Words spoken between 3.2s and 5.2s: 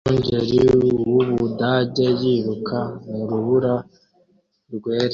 rubura rwera